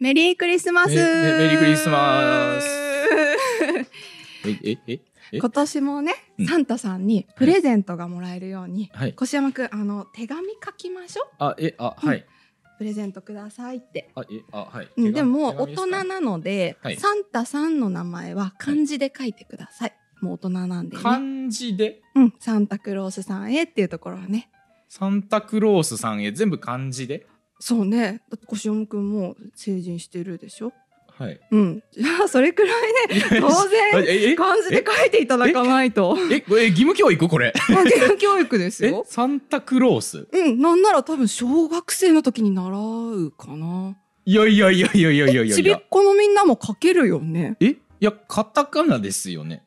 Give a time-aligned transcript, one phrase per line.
[0.00, 2.64] メリークリスマスえメメリークリスマス
[4.48, 5.00] え、え、え、
[5.32, 5.38] え？
[5.38, 9.10] 今年もね、うんサンタさんにプレゼントがもらえるように、はい。
[9.10, 11.26] 越山くん、あの、手紙書きましょう。
[11.38, 12.24] あ、え、あ、はい。
[12.78, 14.10] プレゼントくださいって。
[14.14, 14.88] あ、え、あ、はい。
[14.96, 19.92] うん、でも、大人なので、はいサンタさんの名前は漢字で書いてください。
[20.22, 21.02] もう大人なんでね。
[21.02, 21.20] 漢
[21.50, 24.48] 字で、うん、サンタクロースさんへっていうところはね。
[24.88, 27.26] サンタクロースさんへ全部漢字で？
[27.60, 28.22] そうね。
[28.30, 30.72] だって越山くんも成人してるでしょ？
[31.06, 31.38] はい。
[31.50, 31.82] うん。
[31.92, 36.16] じゃあ、それくらいね、当然、え、え、漢字で書いていただかないと。
[36.32, 37.52] え、これ義務教育これ。
[37.68, 39.04] まあ義務教育ですえよ。
[39.06, 43.96] サンタクロースうん、なんなら多分小学生の時に習うかな。
[44.24, 47.56] いやいやいやいやいやいやいやちびっこのみんなも書けるよね。
[47.60, 47.66] え？
[47.66, 49.62] いや、カタカナですよね。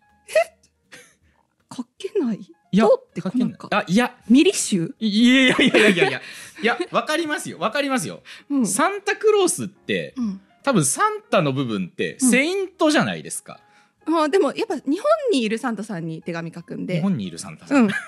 [1.76, 2.40] 書けない？
[2.74, 6.22] いやとって書けないあ、いや、ミリ集いいやいやいやいやいや
[6.64, 6.78] いや。
[6.92, 7.60] わかりますよ。
[7.60, 8.24] わかりますよ。
[8.50, 8.68] うん。
[8.68, 10.42] サンタクロースって、うん。
[10.64, 13.60] 多分サンタの部分って、うんセイントじゃないですか。
[14.06, 16.96] ああでもやっぱ日本にいるサンタさんに手紙書くんで。
[16.96, 17.76] 日本にいるサンタさ。
[17.76, 17.88] うんん。
[17.88, 18.00] だか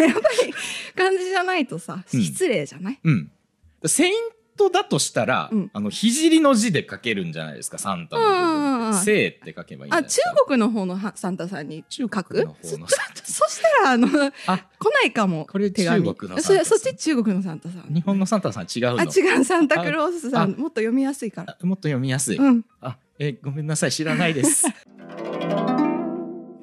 [0.00, 0.54] らやっぱり
[0.94, 3.32] 漢字じゃないとさ、うん失礼じゃない、うん。
[3.84, 4.14] セイン
[4.56, 8.94] トだとしたら、うんあの、聖の字で書けるんじゃないですか、サンタの部分。
[8.94, 10.20] 聖って書けばいいあ、中。
[10.46, 14.08] 国の方のはサンタさんに書く そそしたら、あの、
[14.46, 15.46] あ、来ないかも。
[15.50, 17.94] これ中国のそそっち中国のサンタさん。
[17.94, 20.52] 日本のサンタさん違うのあ、違う、サンタクロースさあん。
[20.52, 21.56] もっと読みやすいから。
[21.60, 22.36] あもっと読みやすい。
[22.36, 22.64] うん。
[22.80, 24.66] あ、え、ごめんなさい、知らないです。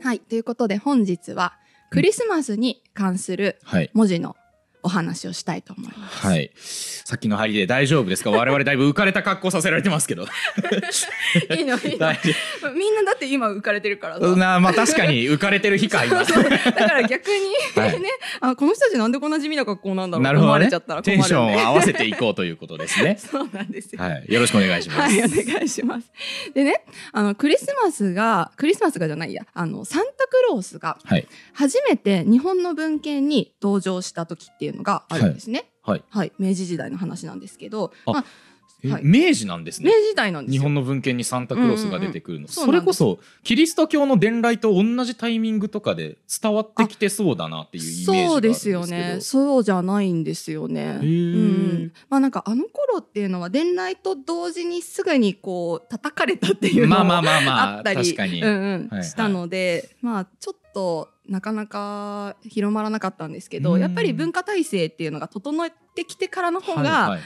[0.03, 0.19] はい。
[0.19, 1.53] ということで本日は
[1.92, 3.89] クリスマスに関するはい。
[3.94, 4.36] 文字の
[4.84, 6.28] お話をしたいと思います。
[6.28, 6.52] はい。
[6.56, 8.32] さっきの張りで大丈夫ですか？
[8.32, 10.24] 我々だいぶ浮かれた格好させられてますけど。
[11.56, 12.14] いいのいいの
[12.76, 14.20] みんなだって今浮かれてるから。
[14.20, 16.24] なまあ確かに浮かれてる日か、今。
[16.26, 17.36] そうだから逆に、
[17.76, 18.09] はいね
[18.40, 21.02] あこの人たちなんでこんな地味な格好なんだろうなるほどね思われちゃったら。
[21.04, 21.62] 困るテンションをね。
[21.62, 23.18] 合わせていこうということですね。
[23.22, 24.02] そうなんですよ。
[24.02, 24.26] はい。
[24.28, 25.00] よろしくお願いします。
[25.02, 26.08] はい、お願いします。
[26.54, 31.28] でね、あの、クリスマスが、クリスマスがじゃないや、あの、サンタクロースがはい。
[31.53, 35.66] 初めて日本の文献に登場した時っていうのがあるんですね。
[35.82, 36.04] はい。
[36.09, 38.26] はい、明治時代の話なんですけど、あまあ、
[38.84, 39.90] えはい明治なんですね。
[39.90, 40.59] 明治時代なんですよ。
[40.59, 42.46] 日本の文献にサンタクロースが出てくるの。
[42.48, 48.70] うんうんうんそれこそ、キリスト教の伝来と同じタイミングとかで伝わってきてそうだなっていうイメージがあるんそうでです。
[48.70, 49.18] よね。
[49.22, 50.98] そうじゃないんですよね。
[51.00, 51.94] うーん。
[52.10, 58.42] まあなんかあの頃っていうのは伝来と同時にすぐにこう叩かれたっていうのもまあまあまあまあ、あったり、確かに。
[58.42, 67.20] うんうんはいはいしたので、まあちょっとなかなか広まらなかったんですけど、うんやっぱり文化体制っていうのが整ってきてからの方はいが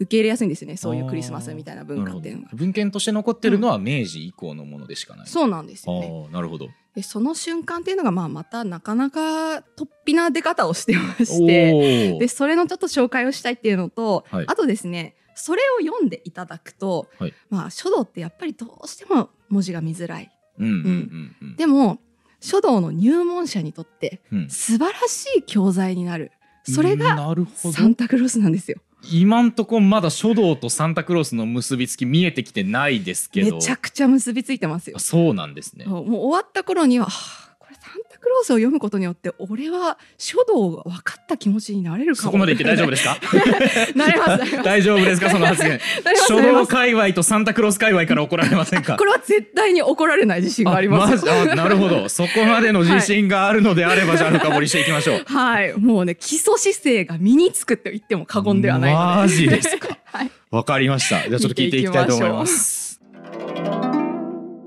[0.00, 0.76] 受け入れやすいんですよね。
[0.76, 2.56] そういうクリスマスみたいな文化っていうのがなるほ。
[2.56, 5.26] ど文献として残ってるのは明治以降のものでしかない。
[5.26, 6.28] そうなんですよね。
[6.32, 6.68] なるほど。
[6.94, 12.18] でその瞬間っていうのがまあまたなかなか突飛な出方をしてまして。
[12.18, 21.56] でそれのちょっと紹介をしたいっていうのと、はいあとですねそれを読んでいただくと、はいまあ書道ってやっぱりどうしても文字が見づらいうんうんうんうん。
[21.56, 21.98] でも
[22.44, 24.50] 書道の入門者にとってうん。
[24.50, 26.30] 素晴らしい教材になる。
[26.64, 27.16] それが
[27.54, 28.78] サンタクロースなんですよ。
[29.10, 33.56] 今んとこまだ書道とサンタクロースの結びつき見えてきてないですけど。
[33.56, 34.96] めちゃくちゃ結びついてますよ。
[34.98, 35.86] あそうなんですね。
[35.86, 37.10] もう終わった頃には、は
[37.52, 43.18] あ、これサンタクロースを読むことによって俺は書道が分かった気持ちになれるかもそこまで言って大丈夫ですか？
[43.94, 45.28] なれます大丈夫ですか？
[45.30, 45.78] その発言。
[46.26, 48.96] 書道界隈とサンタクロース界隈から怒られませんか？
[48.96, 51.24] これは絶対に怒られない自信があります
[51.54, 52.08] なるほど。
[52.10, 55.24] そこまでの自信があるのであれば、じゃあ深掘りしていきましょう。
[55.26, 55.74] はい。
[55.78, 58.94] もうね、基礎姿勢が身につくって言っても過言ではない。
[58.94, 59.98] マジですか？
[60.06, 60.30] はい。
[60.50, 61.28] わかりました。
[61.28, 63.00] じゃあちょっと聞いていきたいと思います。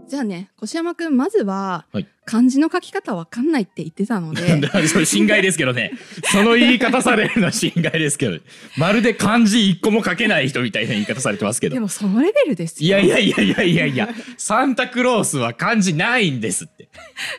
[0.07, 5.93] じゃあね、越山くん、まずは、はい漢字の書き方わかんないって言ってたので、 それ心外ですけどね。
[6.29, 8.37] その言い方されるのは心外ですけど。
[8.77, 11.75] まるで漢字一個も書けない人みたいな言い方されてますけど。
[11.75, 12.99] でもそのレベルですよ。
[12.99, 16.89] いやいやいやいやいやいや、サンタクロースは漢字ないんですって。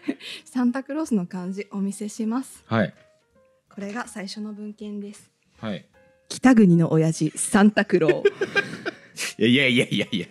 [0.50, 2.64] サンタクロースの漢字お見せします。
[2.64, 2.94] はい。
[3.68, 5.30] これが最初の文献です。
[5.60, 5.84] はい。
[6.30, 8.87] 北国の親父、サンタクロー。
[9.38, 10.26] いやいやいやいや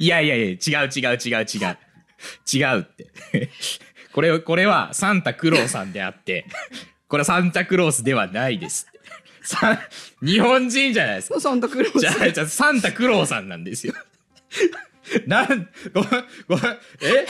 [0.00, 1.78] いやいやいや違う違う違う違う。
[2.52, 3.50] 違うって。
[4.12, 6.46] これこれはサンタクローさんであって
[7.08, 8.86] これはサンタクロースではないです
[9.42, 9.80] さ
[10.22, 11.40] 日本人じゃないですか。
[11.40, 12.00] サンタクロース。
[12.00, 13.94] じゃじゃサンタクローさんなんですよ。
[15.26, 16.08] なんごご
[17.00, 17.26] え？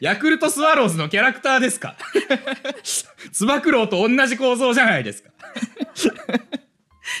[0.00, 1.96] ヤクルトスワローズのキャラクターですか？
[3.32, 5.30] つば九郎と同じ構造じゃないですか。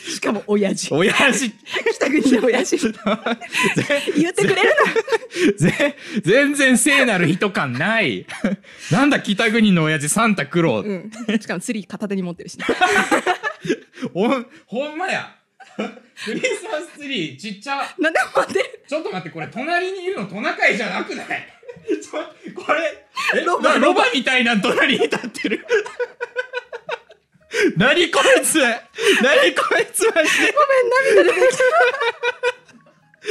[0.08, 0.92] しかも親父。
[0.92, 1.50] 親父
[1.96, 2.78] 北国の親父。
[4.16, 4.72] 言ってくれる
[5.58, 8.26] ぜ全然聖なる人感ない。
[8.90, 10.86] なんだ北国の親父サンタクロー。
[10.86, 11.34] な。
[11.34, 11.40] うん。
[11.40, 12.64] しかも釣り片手に持ってるしね。
[14.12, 15.36] ほん、ほんまや。
[16.24, 21.26] クリスマスツリーちっちゃなんで待ってちょっと待ってこれ隣にいるのトナカイじゃなくない？
[22.54, 23.04] これ
[23.34, 25.66] えロバなロバみたいな隣に立ってる
[27.76, 28.58] 何こいつ。
[28.60, 30.52] 何こいつマジで。
[30.52, 30.90] ごめん
[31.24, 31.64] 涙出てきた。
[33.24, 33.26] あ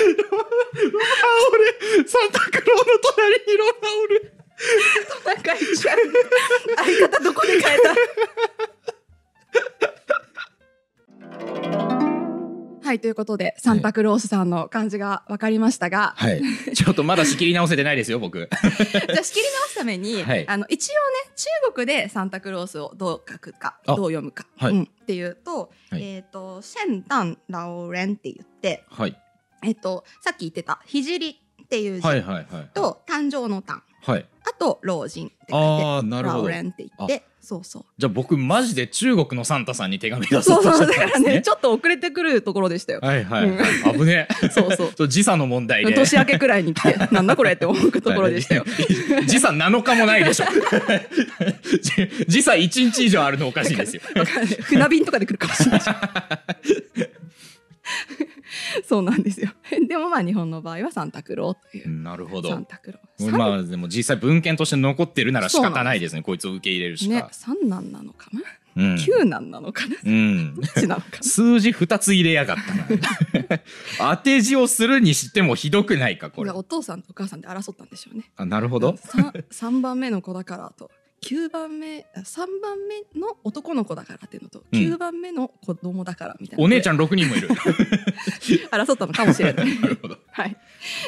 [1.51, 1.69] 俺
[2.07, 3.65] サンタクローの隣にお
[4.07, 4.33] る
[5.23, 5.99] 仲いいじゃん
[6.77, 7.77] 相方どこで変え
[9.79, 9.93] た？
[12.93, 13.09] はいとい。
[13.11, 16.41] うことでサンタクロースさんの感じが分かりましたが、はい。
[16.75, 18.49] ちょっとまだ仕切り直せてないですよ僕。
[18.53, 18.61] じゃ
[19.19, 20.47] あ仕切り直すために、はい。
[20.47, 24.73] あの一応ね中国でサンタクロースをどう書くかあどう読むか、はい。
[24.73, 26.03] うん、っていうと,、はい。
[26.03, 29.17] えっ、と「シェンタンラオレン」って言って、はい。
[29.63, 32.69] えっとさっき言ってた「ひじり」っていう字はいはいはい。
[32.73, 36.41] と「誕生の誕はい」あと「老人」って書いてああなるほど。
[36.41, 37.85] ラオレンって言ってそうそう。
[37.97, 41.35] じゃあ僕マジで中国のサンタさんに手紙出そそううとしそうだからてたんですね。
[41.35, 43.01] ね ちょっと遅れてくるところでしたよ。
[43.01, 44.49] はいはい、はい、危ねえ。
[44.49, 44.93] そうそう。
[44.97, 45.91] そう時差の問題で。
[45.93, 48.63] 年明けくらいに来てなんだこれって思うところでしたよ。
[49.27, 50.45] 時差7日もないでしょ。
[51.81, 54.01] じ時差1日以上あるのおかしいですよ。
[54.61, 55.81] 船便とかで来るかもしれない。
[55.81, 55.89] し。
[58.85, 59.51] そうなんですよ。
[59.87, 61.89] でもまあ日本の場合はサンタクローという。
[61.89, 63.37] なるほどサンタクロー。
[63.37, 68.41] まあでも実際文献として残ってるなら仕方ないですねこいつを受け入れるしねか、、三男なのかな、
[68.75, 71.23] うん九男なのかな、うんどっちなのかな？
[71.23, 73.61] 数字2つ入れやがったな
[74.15, 78.31] 当て字をするにしてもひどくないかこれお父さんとお母さんで争ったんでしょうね。
[78.35, 80.89] あなるほど三三番目の子だからと。
[81.23, 84.79] 9番目あ3番目の男の子だからっていうのと、うん。
[84.79, 86.65] 9番目の子供だからみたいな。
[86.65, 87.49] お姉ちゃん6人もいる。
[88.71, 89.65] 争ったのかもしれない。
[89.79, 90.17] なるほど。
[90.31, 90.57] はい、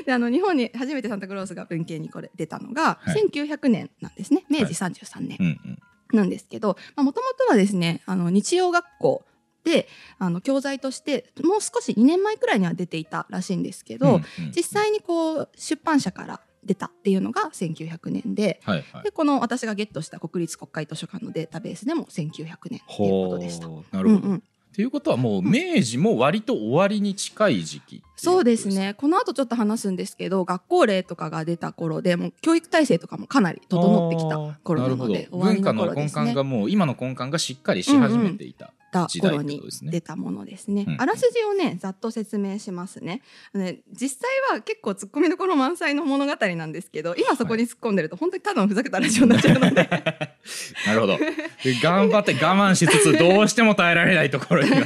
[0.06, 3.24] であの日本に初めてサンタクロースが文献にこれ出たのが、はい。
[3.30, 4.46] 1900年なんですね。
[4.50, 5.80] 明治33年うんうん。
[6.14, 9.26] なんですけどもともとはですねあの日曜学校
[9.64, 9.88] で
[10.20, 14.24] あの教材としてもう少し2年前くらいには出ていたらしいんですけど、うんうん。
[14.56, 18.60] 実際にこう出版社から出たっていうのが1900年で。
[18.64, 19.04] はいはい。
[19.04, 23.68] でこの私がゲットした国立国会図書館のデータベースでも1900年っていうことでした。
[23.68, 24.36] なるほど、うんうん。
[24.38, 24.42] っ
[24.76, 28.94] ていうことはもう明治も割と終わりに近い時期っていそうですね。
[28.98, 35.46] この後ちょっと話すんですけど学校令とかが出た頃でもう教育体制とかもかなり整ってきた頃なのであーるほど。
[35.46, 40.86] 文化の根幹がもう今の根幹がしっかりし始めていた、た頃に出たものですね。
[40.98, 43.22] あらすじをねざっと説明しますね。
[43.54, 49.90] ね実際は結構ツッコミどころ満載の物語なんですけど今そこに突っ込んでると本当にただのふざけたラジオになっちゃうので。
[50.88, 51.18] なるほど。
[51.18, 54.78] で頑張って我慢しつつどうしても耐えられないところには。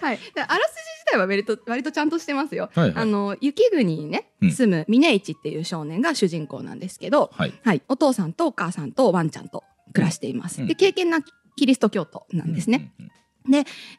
[0.00, 2.70] はい、であらすじ自体は割と割とちゃんとしてますよ。
[2.74, 3.02] はいはい。
[3.02, 4.52] あの雪国にねうん。
[4.52, 7.52] 住む峰市っていう少年が主人公なんですけど、はい。
[7.64, 10.60] はい、お父さんとお母さんとワンちゃんと暮らしています。
[10.60, 10.68] うん。
[10.68, 11.20] で敬虔な
[11.58, 12.92] キリスト教徒なんですね。
[12.98, 13.18] うんうんうん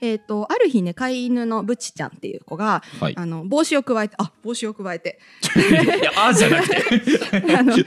[0.02, 3.14] えっ、とある日ね飼い犬のブチちゃんっていう子がはい。
[3.16, 5.20] あの帽子をくわえてあ帽子をくわえて。
[5.56, 6.80] いやあじゃなくて。
[7.58, 7.74] あの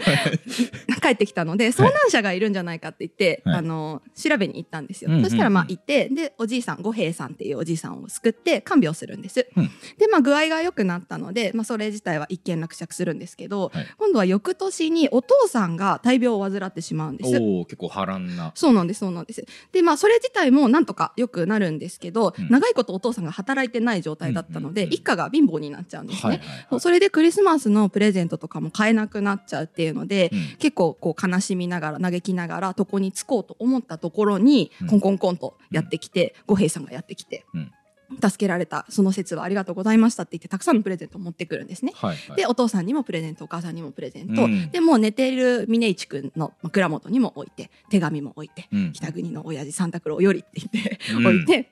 [1.02, 3.56] 帰ってきたので遭難者がいるんじゃないかって言って、はい。
[3.56, 5.30] あの調べに行ったんですよ、うんうんうん。
[5.30, 9.70] そしたらまあ行ってでおじいさん五平さんっていうおじいさんを救って看病するんです、うん。
[9.98, 13.86] でまあ具合が良くなったので、まあ、それ自体は一件落着するんですけど、はい。
[13.98, 17.38] 今度は翌年にお父さんが大病を患ってしまうんです。
[17.38, 18.52] おお結構波乱な。
[18.54, 19.44] そうなんですそうなんです。
[19.72, 22.48] でまあそれ自体もなんとか良くなるんですけど、うん。
[22.48, 24.94] 長いことお父さんが働いてない状態だったので、うんうんうん。
[24.94, 26.80] 一家が貧乏になっちゃうんですね、はいはいはい。
[26.80, 30.56] それでクリスマスのプレゼントとかも買えなくなっちゃうっていうので、うん。
[30.58, 34.88] 結構こう悲しみながら嘆きながら床に着こうと思ったところに、うん。
[34.88, 37.72] コンコンコンとやってきて、五平さんがやってきて、うん
[38.20, 41.92] 助けられたその説はありがとうございましたって言ってたくさんのプレゼントを持ってくるんですね。
[41.94, 42.36] はいはい。
[42.36, 44.70] でお父さんにもプレゼントお母さんにもプレゼント、うん。
[44.70, 48.92] でもう寝ている峰一君の枕元にも置いて手紙も置いて、うん。
[48.92, 51.26] 北国の親父サンタクローよりって言って、うん。
[51.26, 51.70] 置いて。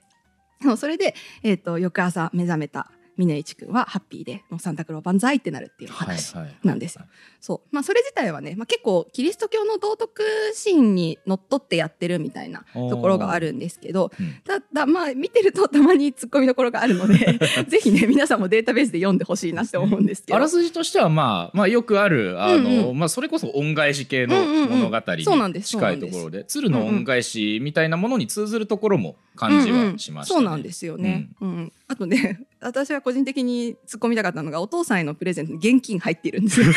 [0.63, 2.91] そうそれで、えー、と翌朝目覚めた
[3.27, 6.35] 峰一君はハッピーでもうサンタクロー万歳ってなるっていう話
[6.65, 7.05] なんですよ。
[7.41, 7.75] そう。
[7.75, 10.23] まあ、それ自体はね、まあ、結構キリスト教の道徳
[10.55, 14.35] 心にのっとってやってるみたいなところがあるんですけどうん。
[14.45, 20.37] ただまあ見てるとたまにツッコミどころがあるので ぜひね皆さんもデータベースで読んでほしいなって思うんですけど。
[20.37, 24.81] あらすじとしてはまあまあよくあるあの、うんうまあそれこそ恩返し系のうんうんうん。
[24.81, 25.69] 物語にそうなんです。
[25.69, 30.41] 近いところで鶴の恩返しみたいなものに通ずるところも感じはしましたね。
[30.41, 31.29] うんうんそうなんですよね。
[31.41, 31.73] うん。
[31.89, 36.67] あとね 私は個人的に突っ込みたかったのがお父さんへのプレゼントに現金入っているんですよ。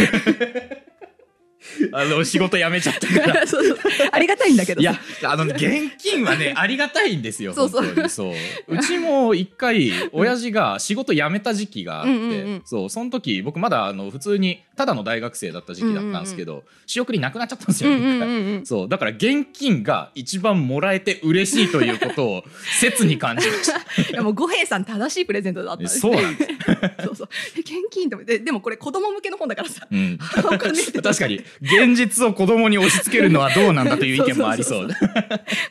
[1.93, 3.47] あの仕事辞めちゃったから。
[3.47, 3.77] そうそう。
[4.11, 8.09] ありがたいんだけどいさやあのね現金はねありがたいんですよそうそう。
[8.09, 8.33] そう。
[8.67, 12.61] うちも一回親父が仕事辞めた時期があって、うんうんうん。
[12.65, 12.89] そう。
[12.89, 22.43] その時僕まだあの普通にただの大学生だった時期だったんですけど、仕送りなくなっちゃったんですよ、そうだから現金が一番もらえて嬉しいということを
[22.79, 23.79] 切に感じました。
[24.11, 25.87] いやもう五平さん正しいプレゼントだったんで。
[25.87, 26.49] すそうなんです、
[27.05, 27.29] そうそう。
[27.55, 29.87] え現金とででもこれ子供向けの本だからさ。
[29.91, 31.35] うん、確かに。
[31.61, 34.89] 現実を子供に押し付けるのはどうなんだという意見もありそう。
[34.91, 35.11] そう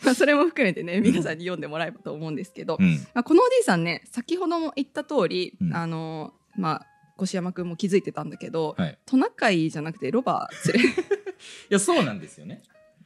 [0.04, 2.94] まあそれも含めてね皆さんに読んでもらえばと思うんですけど、うん。
[3.14, 5.74] まあ、このおじいさんね先ほども言った通り、うん。
[5.74, 6.91] あのまあ
[7.22, 10.48] 越山君も気づいてたんだけど、はい、トナカイじゃなくてロバ
[11.70, 12.62] いやそうなんですよね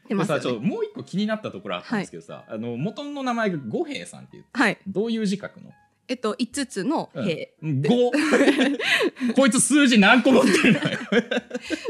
[0.07, 0.61] てますよさちょっと。
[0.61, 5.71] もう一個気になったところあったんですけどさ、あの元の名前が五平さんっていうはい、どういう字書くの
[6.09, 8.13] えっと五つの兵、五。
[9.35, 10.99] こいつ数字何個持ってるのよ。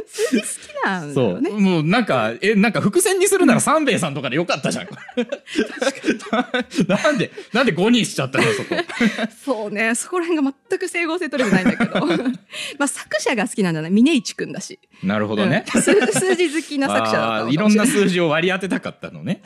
[0.07, 0.51] 数字好き
[0.85, 1.51] なんだそう、よね。
[1.51, 4.89] もうなんかえなんか伏線にするなら三兵衛さんとかでよかったじゃん。
[6.89, 8.77] なんでなんで五にしちゃったのそこ。
[9.45, 9.95] そうね。
[9.95, 12.07] そこら辺が全く整合性取れてないんだけど。
[12.79, 13.91] まあ作者が好きなんだね。
[13.91, 15.83] 峰一くんだし、なるほどね、うん。
[15.83, 17.57] 数数字好きな作者だったい。
[17.57, 19.43] ろんな数字を割り当てたかったのね。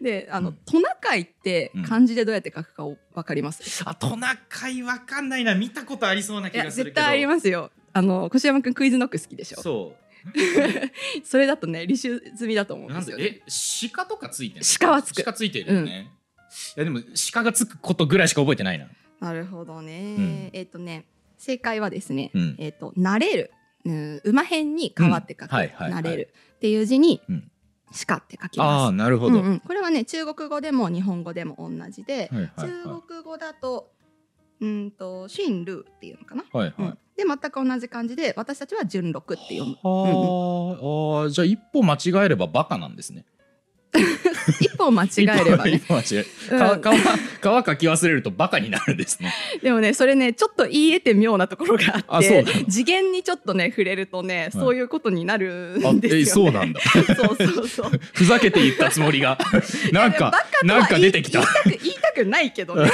[0.00, 0.56] い であの、うん。
[0.66, 5.54] トナカイってうん漢字でどうやって書くかわかります、あトナカイわかんないな。
[5.54, 6.94] 見たことありそうない気やがするけど。
[6.96, 7.70] 絶対ありますよ。
[7.92, 9.62] あの越山くんクイズノック好きでしょ？
[9.62, 9.94] そ
[11.24, 13.86] それだとね履修済みだと思ううんなんでですよね。
[13.86, 15.22] え鹿とかついてる鹿はつく。
[15.22, 16.10] 鹿ついてるよね、
[16.76, 17.00] いやでも
[17.32, 18.88] 鹿がつくことぐらいしか覚えてないな。
[19.20, 20.50] なるほどね、ん。
[20.52, 21.06] えっ、とね
[21.38, 22.56] 正解はですね、うん。
[22.58, 23.55] えっ、と慣れる、うん、
[24.24, 25.56] 馬辺に変わって書く、うん。
[25.56, 26.02] はいはいはい。
[26.02, 27.50] 慣れるっていう字に、うん。
[28.06, 28.88] 鹿って書きあます。
[28.88, 29.60] あなるほど、うんうん。
[29.60, 32.68] これはね中国語でも日本語でも同じで、はいはいはい。
[32.68, 33.92] 中国語だと
[34.60, 36.98] うんとシンルーっていうのかな、はいはい、うん。
[37.16, 39.76] で全く同じ感じで私たちは順六って読む。
[39.82, 39.90] は
[41.22, 43.24] あ、あーじゃあ一歩間違えればバカなんですね。
[44.60, 45.72] 一歩間違えればね。
[45.82, 46.80] 一歩間違えうん。
[46.80, 49.34] か皮皮書き忘れるとバカになるんですね。
[49.62, 56.80] でもねそれねちょっと言い得て妙なところがあって次元にちょっとね触れるとね、そういうことになるあんですよ、ね、えそうなんだ。
[56.84, 57.90] そうそうそう。
[58.12, 59.38] ふざけて言ったつもりが。
[59.92, 61.40] なんかバカとはなんか出てきた。
[61.64, 62.90] 言い言いたく言いたくないけどね。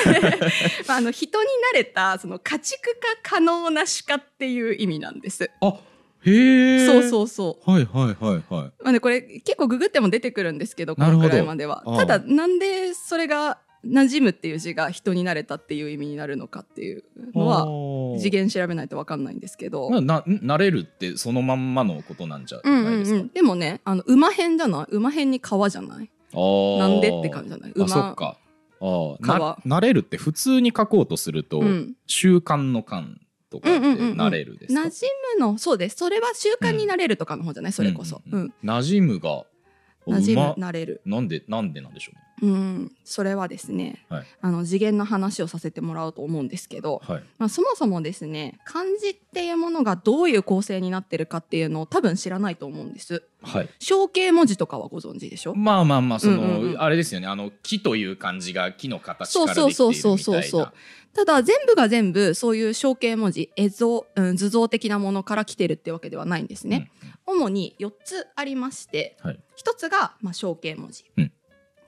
[0.86, 2.80] まああの人に慣れたその家畜
[3.22, 5.50] 化可能な鹿っていう意味なんです。
[5.60, 5.74] あ
[6.24, 6.86] へえ。
[6.86, 7.70] そうそうそう。
[7.70, 8.72] はいはいはいはい。
[8.82, 11.82] まあねこれ結構ググっても出てくるんですけどこのくらいまでは。
[11.96, 17.02] ただなんでそれが馴染むっていう字が人に慣れたっていう意味になるのかっていう
[17.34, 23.18] のはは次元調べないと分かんないんですけど、なな慣れるってそのまんまのことなんじゃうんうんないですか？
[23.18, 24.86] うん、でもねあの馬編じゃな。
[24.90, 26.10] い馬編に川じゃない？
[26.32, 27.72] なんでって感じじゃない？
[27.74, 28.36] 馬あそっか。
[28.80, 31.94] あな慣れるって普通に書こうとすると、うん。
[32.06, 33.14] 習慣の慣
[33.52, 34.20] とかってうんうんうんうん。
[34.20, 35.96] 慣れるですか、馴染むのそうです。
[35.96, 38.54] それは習慣になれるとかの方じゃない、それこそ、ううんん。
[38.64, 39.44] 馴染むが
[40.08, 41.02] 馴染むなれる。
[41.04, 42.92] なんでなんでなんでしょうん。
[43.04, 44.26] それはですね、はい。
[44.40, 47.22] あの次元の話をさせてもらおうと思うんですけど、はい。
[47.38, 53.22] まあ、そもそもですね漢字っていうものがどういう構成になってるかっていうのを多分知らないと思うんです。
[53.42, 53.68] はい。
[53.78, 55.54] 象形文字とかはご存知でしょ？
[55.54, 56.80] まあまあまあその、うんうんうん。
[56.82, 60.02] あれですよねあの木という漢字が木の形そうからできているみたいな。
[60.02, 60.72] そうそうそうそう
[61.14, 66.90] ただ全部が全部そういう象形文字絵像、うん、図像的なものから来てるってわけではないんですね、
[67.26, 69.38] 主に4つありまして、はい。
[69.62, 71.32] 1つが、まあ、象形文字、うん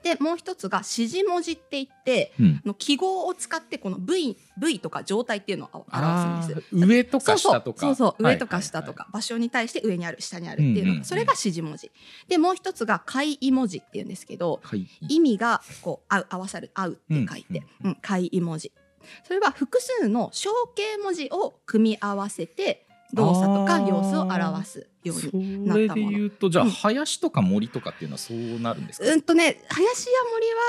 [0.05, 2.61] でもう1つが指示文字って言ってうん。
[2.63, 6.75] の記号を使ってこの部位部位とか状態っていうのを表すんです。
[6.75, 7.79] 上とか下とか。
[7.79, 8.23] そうそう。
[8.23, 10.95] 上とか下とか、場所に対して上にある下にあるっていうの。
[10.99, 11.91] が、それが指示文字。
[12.27, 17.97] でもう一つが解意文字っていうんですけどはい意味がこう合う合わさる合うって書いて、ううんん。
[17.99, 18.71] 解意文字。
[19.23, 26.69] それは複数の象形文字を組み合わせて動作とか様子を表すようにそれで言うとじゃあ、うん。
[26.71, 30.15] 林とか森とかっていうのはそうなるんですか、うんとね林や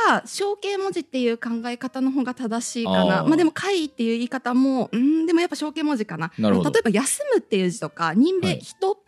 [0.09, 3.25] 森は象形文字っていう考え方の方が正しいかな。
[3.25, 6.33] まあでも解っていう言い方もうんでもやっぱ象形文字かな。
[6.39, 8.61] な例えば休むっていう字とか人名、はい。
[8.61, 9.01] 人と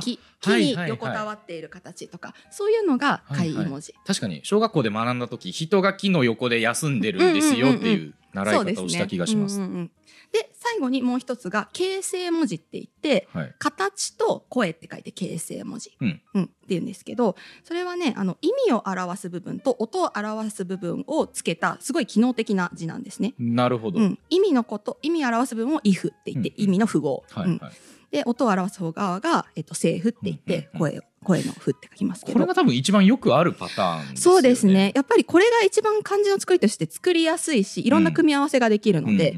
[0.00, 0.74] 木木にはいはい。
[0.76, 9.58] はい横たわっている形とか、そういうのが解意文字、確かに小学校で学んだ時人が木の横で休んでるんですよっていう習い方をした気がします。
[9.60, 9.90] うんうんうん
[10.32, 13.54] で最後にもう一つが形成文字って言ってはい。
[13.60, 23.34] 形と声って書いて形成文字、うんって言うんですけどそれはねあの意味を表す部分と音を表す部分をつけたすごい機能的な字なんですね。
[23.38, 24.00] なるほど。
[24.00, 27.72] うん、意味のこと意味を表す部分を if って言って、うん意味の符号、うんはいはい。
[28.10, 32.34] で音を表す方側が、えっと、声符って言って、声を声の符って書きますけど。
[32.34, 34.20] これが多分一番よくあるパターンですよね。
[34.20, 34.92] そうですね。
[34.94, 39.34] やっぱりこれが一番漢字の作りとして作りやすいしいろんな組み合わせができるので、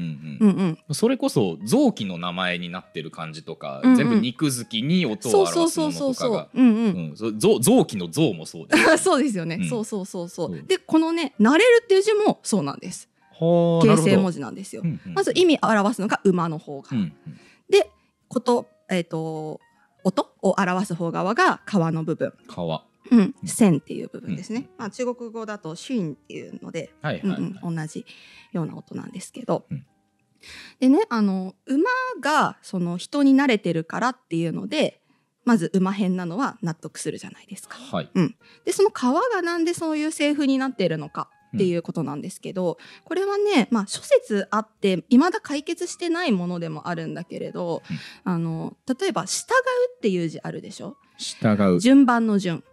[0.91, 3.97] それこそ臓器の名前になってる感じとか、うんうん。
[3.97, 6.61] 全部肉付きに音をそうそう表すそうそうそものとかがう。
[6.61, 7.09] うんうん。
[7.09, 7.17] うん。
[7.17, 8.97] そう臓臓器の臓もそうです。
[9.03, 9.67] そうですよね、うん。
[9.67, 10.63] そうそうそうそう。
[10.67, 13.09] でこのね「慣れる」っていう字もそうなんです。
[13.39, 17.09] は形成文字なんですよ、うんうんまず意味を表すのが馬の方が、うんうん。
[17.09, 17.13] で
[18.29, 19.59] ことえっ、と
[20.03, 22.33] 音を表す方側が川の部分。
[22.47, 22.85] 川。
[23.11, 24.69] うん、線っていう部分ですね。
[24.77, 27.41] まあ、中国語だとシュンっていうので、はいはい、うんはい。
[27.41, 28.05] うん、同じ
[28.51, 29.85] ような音なんですけど、うん。
[30.79, 31.89] でねあの馬
[32.21, 35.01] がその人に慣れてるからっていうので
[35.43, 37.77] まず馬編なのは納得するじゃないですか。
[37.77, 38.09] はい。
[38.65, 47.81] でその川がなんでそういう製風になっているのかっていうことなんですけど、これはね、まあ、諸説あって未だ解決してないものでもあるんだけれど、
[48.23, 49.55] あの例えば「従う」
[49.97, 50.95] っていう字あるでしょ？
[51.17, 51.79] 従う。
[51.79, 52.63] 順番の順。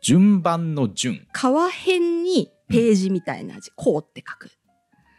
[0.00, 1.26] 順番の順。
[1.32, 4.50] 川辺にページみたいな字「こう」って書く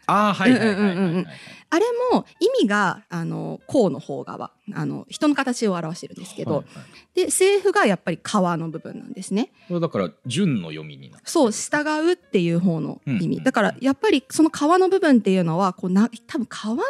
[0.06, 1.26] ああ、はいはいはい
[1.68, 6.84] あれも意味があのこうの方側あの人の形を表してるんですけど、はいは
[7.14, 7.16] い。
[7.16, 9.50] で政府がやっぱり川の部分なんですね。
[9.68, 11.22] これだから順の読みになる。
[11.26, 13.44] そう従うっていう方の意味、うんうん。
[13.44, 16.88] だからやっぱりその川の部分っていうのはこうな多分川の流れ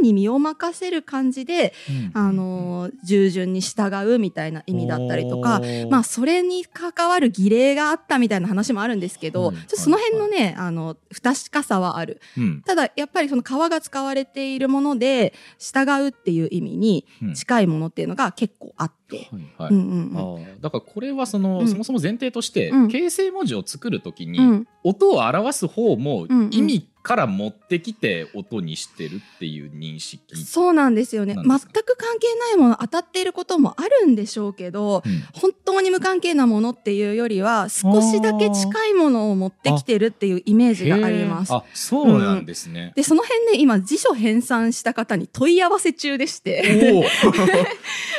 [0.00, 1.72] に身を任せる感じで、
[2.14, 5.60] あの従順に従うみたいな意味だったりとか、
[5.90, 12.20] まあそれに関わる儀礼があったみたいな話もあるんですけど、はいちょっとその辺のね、あの不確かさはある。
[12.36, 12.62] うん。
[12.62, 17.34] ただやっぱりその川が使われているもので従うっていう意味にうん。
[17.34, 19.28] 近いものっていうのが結構あって。
[19.30, 19.74] はいはい。
[19.74, 20.16] うんうんうん。
[20.16, 20.60] あー。
[20.60, 21.68] だからこれはその、うん。
[21.68, 22.88] そもそも前提として、うん。
[22.88, 24.68] 形成文字を作るときに、うん。
[24.84, 26.50] 音を表す方もうんうん。
[26.52, 31.34] 意味から持ってきて音にしてるっていう認識、そうなんですよね。
[31.34, 35.22] 全く関係ないもの当たっていることもあるんでしょうけどうん。
[35.32, 41.54] 本当に無関係なものっていうよりは少しだけ近いものを持ってきてるっていうイメージがあります。
[41.54, 42.92] あそうなんですね。
[42.96, 47.04] でその辺ね今辞書編纂した方に問い合わせ中でして。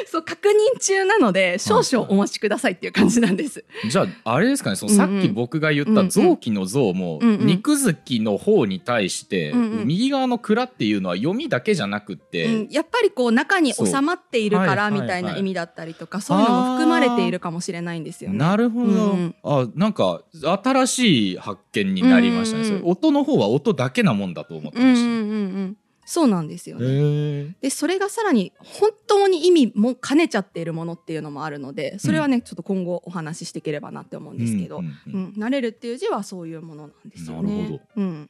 [0.10, 3.66] そう確認中なので少々お待ちくださいっていう感じなんです。
[3.90, 9.88] じゃああれですかねそのうんうんさっき僕が言ったうんうん臓器の臓もうんうん肉付きの方に対してうんうん。
[9.88, 18.38] 右側の蔵っていうのは読みだけじゃなくって、うん、やっぱりこう中に収まっているからみたいなはい意味だったりとかそういうのも含まれているかもしれないんですよね。
[18.38, 19.36] なるほど、うんうん。
[19.44, 20.22] あなんか
[20.64, 25.78] 新しい発見になりましたね、うんうん音の方は音だけなもんだと思ってました、うんうんうんうん。
[26.06, 27.58] そうなんですよね。
[27.60, 35.34] でそれがさらに本当に意味も兼ねちゃっているものっていうのもあるのでそれはね、ちょっと今後お話ししていければなって思うんですけど、ううんんうん。
[35.36, 35.44] うん。
[35.44, 37.64] 慣れるっていう字はそういうものなんですよね。
[37.64, 37.82] なるほど。
[37.98, 38.30] うん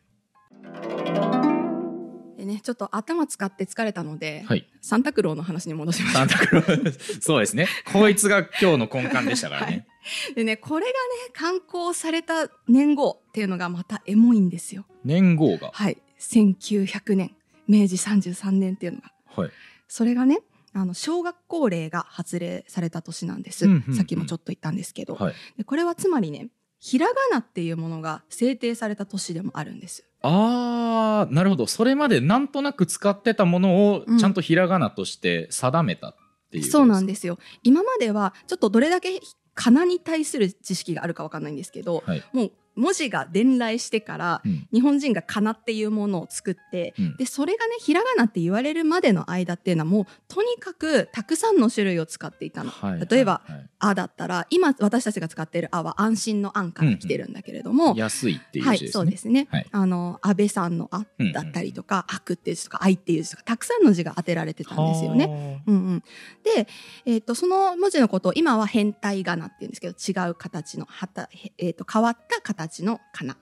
[2.38, 4.68] でね、ちょっと頭使って疲れたので、はい。
[4.82, 7.00] サンタクローの話に戻しましょサンタクロー。
[7.22, 7.68] そうですね。
[7.92, 9.88] こいつが今日の根幹でしたからね、
[10.32, 10.36] う。
[10.36, 10.96] でねこれがね
[11.34, 14.86] 刊行された年号っていうのがまたエモいんですよ。
[15.04, 15.72] 年号が？
[15.74, 15.98] はい。
[16.20, 17.36] 1900年。
[17.68, 19.12] 明治33年っていうのが。
[19.26, 19.52] はい。
[19.88, 20.40] それがね
[20.74, 23.96] あの小学校令が発令された年なんです、うんうんうん。
[23.96, 25.34] さっきもちょっと言ったんですけど、はい。
[25.58, 30.06] でこれはつまりねひらがなっていうものが制定された年でもあるんです。
[30.22, 31.68] あーなるほど。
[31.68, 34.18] それまでなんとなく使ってたものをうん。
[34.18, 36.16] ちゃんとひらがなとして定めたっ
[36.52, 37.38] ていうそうなんでですよ。
[37.64, 39.20] 今まではちょっとどれだけ
[39.54, 42.24] かなに対する知識があるかわかんないんですけど、はい。
[42.34, 44.68] もう文字が伝来してからす、うん。
[44.72, 47.18] 日本人がかなっていうものを作ってうん。
[47.18, 52.70] でそれがねひらがなって言われるまでの間っていうのはもうとにかくたくさんの種類を使っていたの。
[52.70, 53.08] はい。
[53.10, 53.54] 例えばはい。
[53.54, 53.70] はい。
[53.80, 59.68] あだったら今私たちが使っているあは安心の安から来てるんだけれども、安いっていうはい字ですね、そうですね、はい。
[59.72, 65.28] あの安倍さんの「あ」だったりとか「悪」っていう字とか「愛」っていう字とかたくさんの字が当てられてたんですよね。
[65.28, 66.04] ねうんうん、
[66.44, 66.68] で、
[67.06, 73.38] えー、とその文字のことを今は変体仮名っていうんですけど違う形のはた、へえー、と変わった形の仮名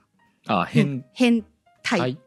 [0.47, 1.43] あ変変
[1.83, 2.17] 態、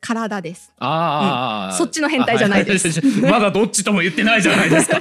[0.00, 0.72] 体です。
[0.78, 5.00] ああー、あそっちの変態じゃないですあはまだどっちとも言ってないじゃないですか。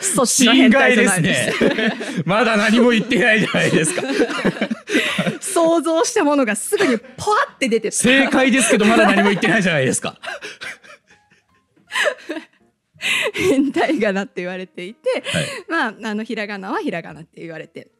[0.00, 1.58] そっちの変態じゃないです。
[1.60, 2.22] ですね。
[2.24, 4.02] まだ何も言ってないじゃないですか。
[5.40, 10.16] 想像したものがすぐにポワって出て正解ですけどまだ何も言ってないじゃないですか。
[13.32, 15.46] 変態仮名って言われていて、はい。
[15.68, 17.90] まああのひらがなはひらがなって言われて。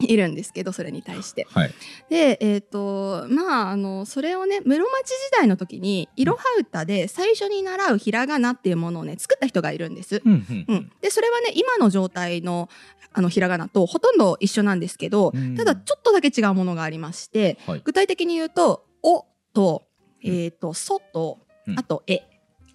[0.00, 1.46] いるんですけどそれに対して。
[1.50, 1.74] はい。
[2.08, 10.22] でえっ、とまああのそれをね室町時代の時にいろは歌で最初に習うひらがなっていうものをね作った人がいるんです。
[10.24, 10.74] うんうんう。
[10.74, 12.68] ん、でそれはね今の状態の
[13.12, 17.80] あのひらがなとほとんど一緒なんですけど、うんただちょっとだけ違うものがありましてはい。
[17.84, 19.84] 具体的に言うと「お」と
[20.22, 22.20] 「えー、とそ」とうんあと「え」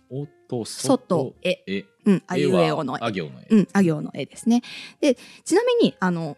[0.09, 1.85] おと「そ」と「え」え。
[2.05, 2.99] うん、あ絵いうえおの絵。
[3.01, 3.47] あ行の絵。
[3.49, 4.61] うん、あ行の絵ですね。
[4.99, 5.15] で、
[5.45, 6.37] ちなみに、あの、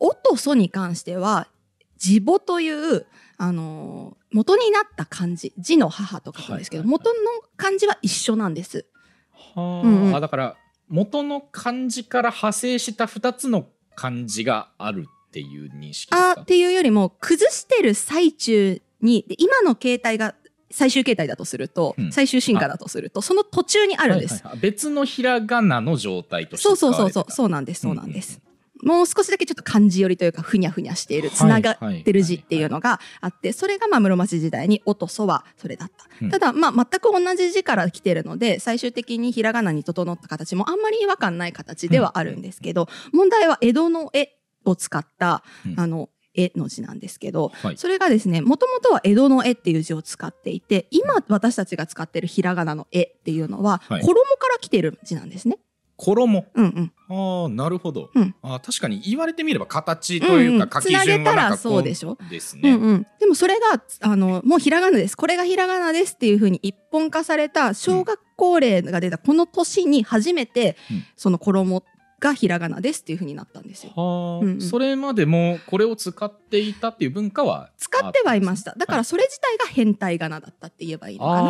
[0.00, 1.48] おとそに関しては、
[1.96, 3.06] 字母という、
[3.38, 7.18] あの、元になった漢字、字の母と書くんですけど、はいはい元の
[7.56, 8.86] 漢字は一緒なんです。
[9.32, 10.16] はうんうん。
[10.16, 10.56] あ、だから
[10.88, 16.30] 元の漢字から派生した2つの漢字があるっていう認識ですか？
[16.32, 20.34] あーっていうよりも、崩してる最中に、で今の形態が
[20.70, 22.12] 最終形態だとすると、うん。
[22.12, 24.34] 最終進化だとすると、その途中にあるんです。
[24.34, 24.60] はいはいはい。
[24.60, 28.40] 別のひらがなの状態としてそうそうそうそう、そうなんです、そうなんです。
[28.82, 36.06] もう少しだけちょっと漢字寄りというか、ふにゃふにゃしている、はいつながってる字っていうのがあって、それがまあ室町時代におとそはそれだった。
[36.22, 36.30] うん。
[36.30, 45.80] ただ、まあ全く同じ字から来てるので、最終的にひらがなに整った形もあんまり違和感ない形ではあるんですけど、問題は江戸の絵を使った、うん。
[45.80, 47.76] あの、絵の字なんですけど、はい。
[47.76, 54.02] それがですね、もともとは江戸の絵っていう字を使っていて、今私たちが使ってるひらがなの絵っていうのは、はい。
[54.02, 55.58] 衣から来てる字なんですね。
[55.98, 56.46] 衣？
[56.54, 56.92] うんうん。
[57.10, 58.34] ああなるほど、うん。
[58.42, 62.16] あー確かに言われてみれば形というか書き順はつなげたらなんかこそうでしょ？
[62.30, 63.06] ですね、うんうん。
[63.18, 65.16] でもそれが、あの、もうひらがなです。
[65.16, 71.04] これがひらがなですっていうふうに一本化された小学校例が出たこの年に初めて、うん。
[71.16, 71.82] その衣
[72.20, 73.92] がひらがなですっていうふうになったんですよ。
[73.94, 78.74] はあ、うんうんそれまでもこれを使っていたっていう文化は使ってはいました。
[78.76, 81.42] だからそれ自体が変態仮名だったって言えばいいのか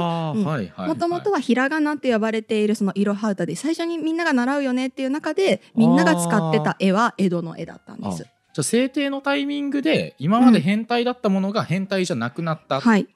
[0.76, 0.86] な。
[0.86, 8.18] もともとはひらがなって呼ばれているその色は歌で最初にみんなが習うよねっていう中でみんなが使ってた絵は江戸の絵だったんです。
[8.18, 8.26] じゃ
[8.60, 13.08] あ制定のタイミングで今まで変態だったものが変態じゃなくなった、はい。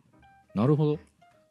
[0.54, 0.98] なるほど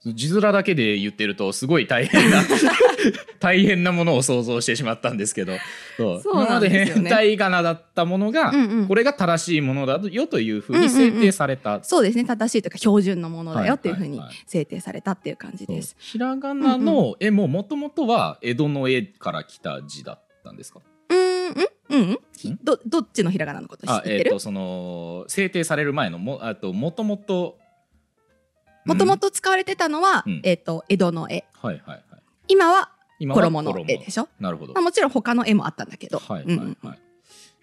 [0.03, 2.41] 字面だけで言ってるとすごい大変な
[3.39, 5.53] 大変なものを想像してしまったんですけど。
[5.97, 6.15] そう。
[6.17, 6.21] ね。
[6.25, 8.87] 今まで変態仮名だったものが、うんうん。
[8.87, 12.25] これが正しいものだよというふうに制定された、そうですね。
[12.25, 14.27] 正しいというか標準のものだよっていうふうにはいはい。
[14.27, 15.95] はい制定されたっていう感じです。
[15.99, 20.79] ひらがなの絵ももともとは江戸の絵から来た字だったんですか？
[21.09, 21.53] うーん、
[21.89, 22.19] うん、うん？
[22.63, 24.15] ど、どっちのひらがなのこと知ってる？
[24.15, 27.57] あえっ、とその制定される前のもあともともと
[28.86, 30.41] もともと使われてたのは、うん。
[30.44, 31.46] えっ、と、江戸の絵。
[31.62, 32.22] はいはいはい。
[32.48, 34.28] 今は衣の絵でしょ？
[34.39, 34.74] なるほど。
[34.74, 36.20] まあ、もちろん他の絵もあったんだけど。
[36.20, 37.00] はいはいうんうんはい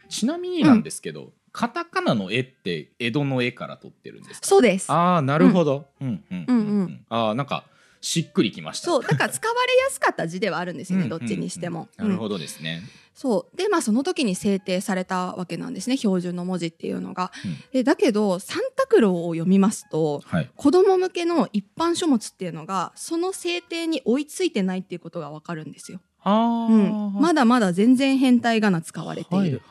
[0.09, 4.47] ちなみになんですけど、カタカナの絵って江戸の絵から取ってるんですか？
[4.47, 4.91] そうです。
[4.91, 6.25] ああなるほど、うん。
[6.31, 7.65] うんうんうんああなんか
[8.01, 8.87] しっくりきました。
[8.87, 11.89] そう、だから使われやすかった字ではあるんですよね、うんどっちにしても。
[11.99, 12.09] うん。
[12.09, 12.37] なるほど。
[12.37, 12.81] どですね、
[13.19, 13.57] そう。
[13.57, 17.33] で、まあ、その時に制定されたわけなんですね、標準の文字っていうのが。
[17.45, 17.57] うん。
[17.73, 20.51] でだけど、サンタクローを読みますと、はい。
[20.55, 25.99] 子供向けの一般書物っていうのが、その制定に追いついてないっていうことがわかるんですよ。
[26.25, 27.13] うん。
[27.15, 29.63] まだまだ全然変態仮名使われている。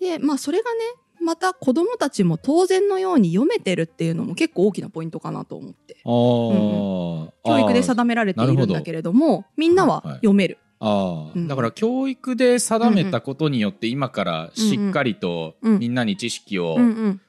[0.00, 0.78] でまあそれがね
[1.20, 5.98] また子供たちも当然のように読めてるっていうのも結構大きなポイントかなと思って。
[6.04, 11.48] あー、教育で定められているんだけれどもみんなは読める、あー、うん。
[11.48, 15.78] だから教育で定めたことによって今からしっかりとうん。
[15.78, 16.76] みんなに知識を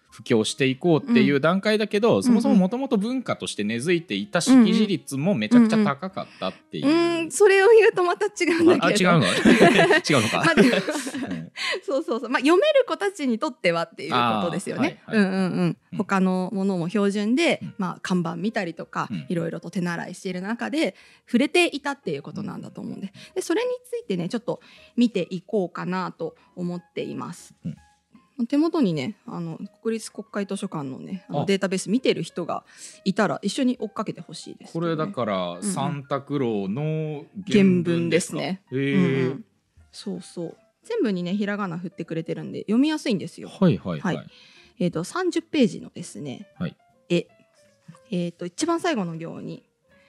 [0.09, 6.87] 布教していこうっていう段階だけど、そもそももともと文化として根付いていた識字率もめちゃくちゃ高かったっていう。
[6.87, 7.31] うん。
[7.31, 9.25] それを言うとまた違うんだああ違うの？
[9.27, 10.43] 違うのか、
[11.83, 14.99] そうそうそう、まあ、読める子たちにとってはっていうことですよね。
[15.05, 15.25] はいはい。
[15.25, 15.77] うんうんうん。
[15.93, 15.97] うん。
[15.97, 17.75] 他のものも標準で、うん。
[17.77, 19.25] まあ、看板見たりとか、うん。
[19.29, 23.11] いろいろと手習いしている中で触れていたっていうことなんだと思うんで。
[23.35, 24.61] でそれについてねちょっと
[24.95, 27.53] 見ていこうかなと思っています。
[28.47, 31.45] 手元にねあの国立国会図書館のねあのあ。
[31.45, 32.63] データベース見てる人が
[33.03, 38.61] いたら一緒に追っかけてほしいです、これだから、んサンタクローの原文ですね。
[38.71, 39.45] へえ、うんうん。
[39.91, 43.49] そうそう全部にねひらがな振ってくれてるんで読みやすいんですよ。
[43.49, 44.15] はいはいはい。
[44.15, 44.27] はい
[44.79, 46.75] えー、と30ページのですね、はい
[47.09, 47.27] 絵、
[48.11, 49.63] えー、と一番最後の行に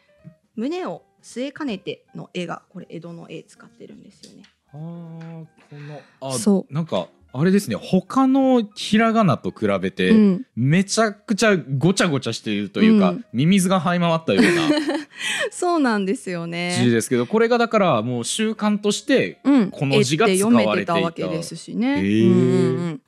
[0.56, 4.44] 「胸を据えかねて」の絵がこれ江戸の絵使ってるんですよね。
[4.72, 5.76] あーこ
[6.20, 13.24] のあそうなんかあれですね他のひらがなと比べて、うん、めちゃくちゃごちゃごちゃしているというか、うん。
[13.32, 14.68] ミミズが這い回ったような
[15.52, 16.90] そうなんですよ字ね。
[16.90, 20.94] ですけどこれがだからもう習慣としてうん、この字が使われていた。
[20.94, 21.98] 読めてたわけですしね。
[21.98, 22.30] へー。
[22.30, 23.00] うんうんうん。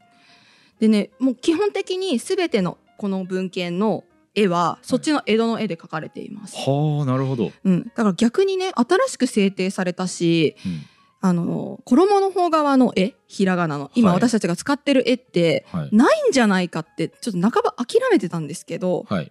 [0.80, 4.04] でねもう基本的に全てのこの文献の
[4.34, 6.56] 絵はそっちの江戸の絵で描かれています。
[6.56, 10.82] はあなるほど、うん、だから逆にね新しく制定されたしうん
[11.22, 13.90] あの衣の方側の絵ひらがなの。
[13.94, 14.18] 今はい。
[14.18, 15.88] 私たちが使ってる絵ってはい。
[15.94, 19.30] ないんじゃないかってちょっと半ば諦めてたんですけどはい、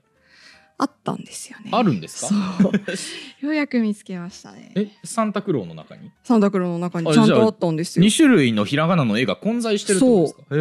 [0.78, 1.72] あったんですよね。
[1.74, 2.28] あるんですか？
[2.62, 2.72] そう。
[3.46, 4.72] ようやく見つけましたね。
[4.76, 6.12] えサンタクローの中に？
[6.24, 8.06] サンタクローの中にちゃんとあったんですよ。
[8.06, 8.12] 2。
[8.16, 10.42] 種類のひらがなの絵が混在してるってことですか？
[10.56, 10.58] へ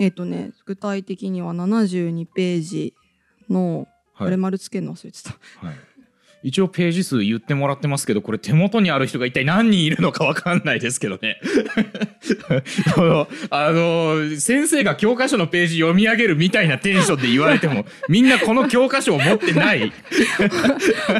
[0.00, 2.94] ええっ、とね具体的には72ページ
[3.48, 4.28] の、はい。
[4.28, 5.30] あれ丸つけるの忘れてた。
[5.64, 5.76] はい、
[6.42, 11.38] 一応ページ数言ってもらってますけどこれ手元にある人が一体何人いるのかわかんないですけどね。
[12.96, 19.92] あのあの先生が教科書のページ読み上げるみたいなテンションで言われてもみんなこの教科書を持ってない。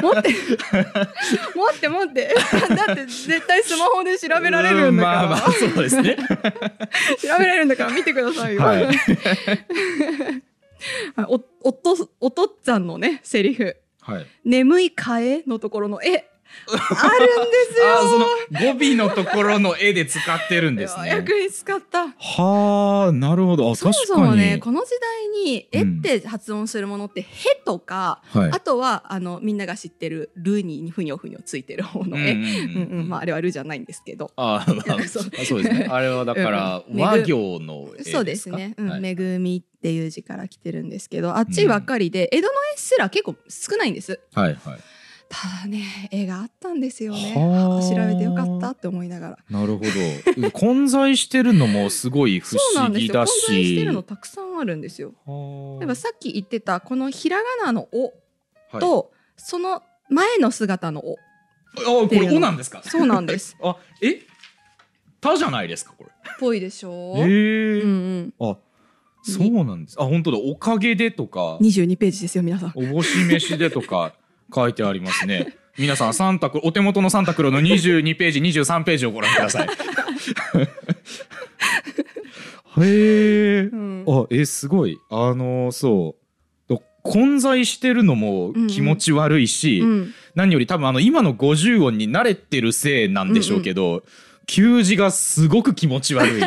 [0.01, 0.29] 持って
[1.55, 2.33] 持って持って。
[2.87, 6.17] だって絶対スマホで調べられるんだから、まあまあそうですね。
[7.21, 8.87] 調べられるんだから見てくださいよ、はい。
[11.27, 16.30] おおとおとっちゃんのねセリフはい「眠い替え」のところの絵。
[16.67, 17.85] あるんですよ。
[17.87, 21.09] あその語尾のところの絵で使ってるんですね。
[21.09, 22.09] 役に使った。
[22.09, 23.71] はあなるほど。
[23.71, 24.57] あそもそもね。
[24.57, 27.25] この時代に「え」うんって発音するものって「へ」
[27.65, 28.49] とか、はい。
[28.51, 34.31] あとはあのみんなが知ってる「る」にふにょふにょついてる方の絵、うんうんまあ、あれは「る」じゃないんですけど。
[34.35, 35.29] あーまあ そう。
[35.29, 35.87] ですね。
[35.89, 38.17] あれはだからうん和行の絵ですか？
[38.17, 38.89] そうですね「うん。
[38.89, 39.01] はい。
[39.01, 44.19] めぐみ」っていう字から来てるんですけどあっちばっかりで、江戸の絵すら結構少ないんです。
[44.33, 44.79] はいはい。
[45.33, 47.33] ただね絵があったんですよね。
[47.37, 47.81] はあ。
[47.81, 49.37] 調べてよかったって思いながら。
[49.49, 50.51] なるほど。
[50.51, 53.85] 混在してるのもすごい不思議だ混在してし。
[53.85, 55.13] るのたくさんあるんですよ。
[55.25, 55.79] はあ。
[55.79, 58.11] 例えばさっき言ってたこのひらがなの「お」
[58.73, 58.81] はい。
[58.81, 61.15] と、その前の姿の「お
[61.77, 62.81] あこれ「お」なんですか？
[62.83, 63.55] そうなんです。
[63.63, 64.19] あえ？
[65.21, 66.09] たじゃないですかこれ。
[66.39, 67.13] ぽいでしょ？
[67.17, 67.21] え。
[67.21, 68.51] う、ーうんうん。
[68.51, 68.57] あ
[69.23, 69.95] そうなんです。
[70.01, 70.37] あ本当だ。
[70.39, 71.57] おかげでとか。
[71.61, 72.73] 22ページですよ皆さん。
[72.75, 74.13] おぼし飯でとか
[74.53, 75.57] 書いてありますね。
[75.77, 79.67] 皆さんサンタクロお手元のサンタクロの22ページ23ページをご覧ください。
[82.81, 83.61] へえ。
[83.71, 86.21] うんあえすごいあのそう
[87.03, 94.01] 混在してるのも気持ち悪いし、うん何より多分あの今の50音に慣れてるせいなんでしょうけど、
[94.45, 96.41] 給字がすごく気持ち悪い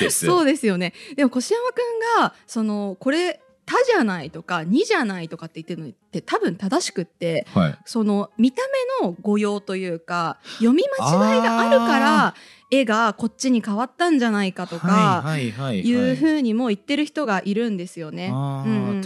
[0.00, 0.26] です。
[0.26, 1.78] そうですよねでも越山く
[2.18, 8.62] んがそのこれ「た」じゃないとか「に」じゃないとかって言ってるのって多分正しくってはい、その見た
[9.02, 12.34] 目の誤用というか読み間違いがあるから
[12.70, 15.50] 絵がこっちに変わったんじゃないかとかはい
[15.92, 18.28] うふうにも言ってる人がいるんですよね。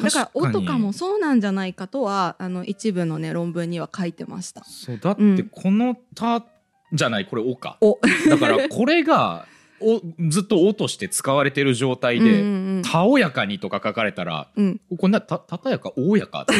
[0.02, 4.64] だから「お」とかもそうなんじゃないかとはあの一部のね論文には書いてました。
[4.64, 5.48] そうだってうん。
[5.50, 6.44] この「た」
[6.92, 7.26] じゃない？
[7.26, 7.76] これ「お」か。
[7.80, 7.98] お。
[8.28, 9.46] だからこれが
[9.80, 14.80] おずっと「お」として使われてる状態でうんうん「たおやかに」とか書かれたらうん。
[14.90, 16.42] うんこれなたたたやかおおやか？
[16.42, 16.54] っ て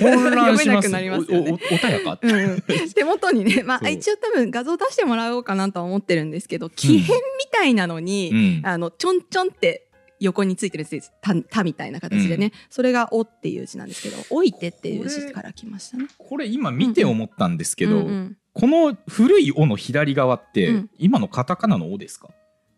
[0.00, 1.50] 混乱します読めなくなりますよね。
[1.50, 2.12] おおおたやか？
[2.14, 2.62] ってうんうん。
[2.94, 7.20] 手元にね、まあ、一応多分画像出してもらおうかなとは思ってるんですけど木片み
[7.52, 8.60] たいなのに、うん。
[8.64, 9.85] あのちょんちょんって
[10.20, 16.06] 横についてるやつです「た」たみたいな形でね、それが「お」っていう字なんですけど「おいて」っていう字から来ましたね。
[16.18, 18.36] これ今見て思ったんですけど、うんうん。
[18.52, 20.90] この古い「お」の左側って、うん。
[20.98, 22.28] 今のカタカナの「お」ですか？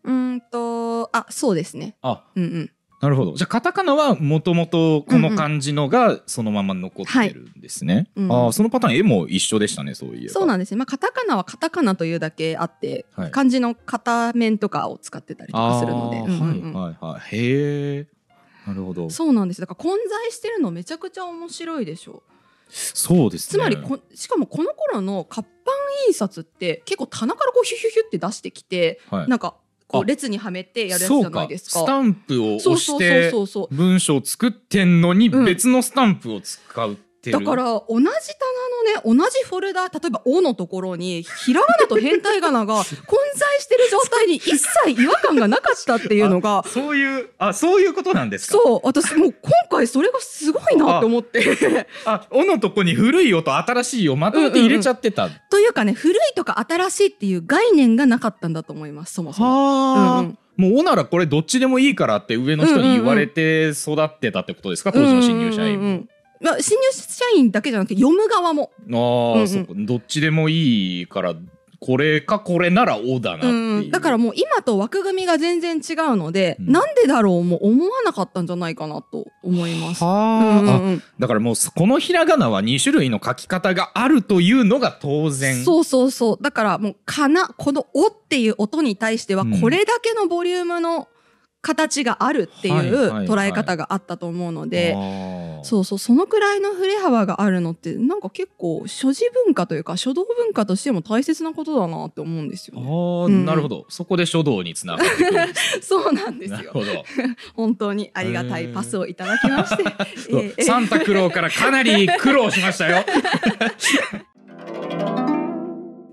[0.03, 1.95] うーんとあそうですね。
[2.01, 2.25] あ。
[2.35, 3.33] うんうん、なるほど。
[3.33, 8.31] じゃあカタカナはもともとこの漢字のがそのまま残ってるんですね、うん。
[8.31, 10.33] ああそのパターン絵も一緒でしたねそういえば。
[10.33, 10.71] そうなんです。
[10.71, 10.77] ね。
[10.77, 13.31] まあカタカナはカタカナというだけあって、はい。
[13.31, 16.73] 漢字の片面とかを使ってたりとかするので、うんうんうん。
[16.73, 17.21] はいはいはい。
[17.21, 18.07] へえ
[18.67, 19.09] なるほど。
[19.09, 19.61] そうなんです。
[19.61, 22.23] だから混在してるのめちゃくちゃ面白いでしょ。
[22.69, 23.63] そうですね。
[23.63, 25.75] つまりこしかもこの頃の活版
[26.07, 29.29] 印刷って結構棚からこうヒュヒュヒュって出してきて、はい。
[29.29, 29.55] なんか
[29.89, 31.79] こあう列にはめてやるやつじゃないですか。
[31.79, 32.99] スタンプを押しそう
[33.31, 33.75] そうそうて。
[33.75, 48.53] 文章を作ってんのにうん別のスタンプを使うってる、だから同じ棚のね同じフォルダ例えば「お」のところにひらがなと変体仮名が混在してる状態に一切違和感がなかったっていうのがそういうあそういうことなんですか？
[48.53, 51.87] そう私もう今回それがすごいなって思って。
[52.05, 59.47] あ「お」のとこに古い音新しいをまとめて入れちゃってた、というかね古いとか新しいっていう概念がなかったんだと思いますそもそも。
[59.47, 60.37] はあ、うんうん。
[60.57, 66.03] もう「お」ならこれどっちでもいいからって上の人に言われて育ってたってことですか、当時の新入社員も。
[66.41, 69.47] うんうんうんまあ、新入社員だけじゃなくて読む側も、ああ、うんうん。
[69.47, 69.73] そっか。
[69.75, 71.35] どっちでもいいから
[71.79, 76.71] これかこれなら「お」だなだからもう今と枠組みが全然違うので、うん。
[76.71, 80.03] なんでだろうも思わなかったんじゃないかなと思います。
[80.03, 85.63] はあ、うんうんだからもうこのひらがなは2種類の書き方があるというのが当然。
[85.63, 86.43] そうそうそう。
[86.43, 89.61] だからもう「かな」この「お」っていう音に対してはうん。
[89.61, 91.07] これだけのボリュームの
[91.61, 95.63] 形があるっていうはい捉え方があったと思うので、あー。
[95.63, 102.87] そうそうそのくらいの振れ幅があるのってなんか結構所持文化というか書道文化としても大切なことだなって思うんですよあね。
[102.87, 103.45] ー、うん。
[103.45, 103.85] なるほど。
[103.89, 105.09] そこで書道につながる
[105.81, 106.57] そうなんですよ。
[106.57, 107.03] なるほど。
[107.55, 109.83] 本当にありがたいパスをいただきまして、
[110.31, 113.03] ええサンタクローからかなり苦労しましたよ。